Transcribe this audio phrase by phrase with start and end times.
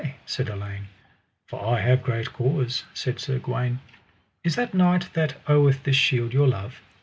[0.25, 0.87] said Elaine.
[1.45, 3.81] For I have great cause, said Sir Gawaine.
[4.43, 6.81] Is that knight that oweth this shield your love?